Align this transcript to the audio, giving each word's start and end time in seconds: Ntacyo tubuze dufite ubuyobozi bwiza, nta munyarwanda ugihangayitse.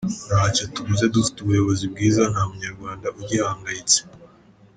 Ntacyo 0.27 0.63
tubuze 0.73 1.05
dufite 1.13 1.37
ubuyobozi 1.39 1.83
bwiza, 1.93 2.21
nta 2.31 2.41
munyarwanda 2.49 3.07
ugihangayitse. 3.19 3.99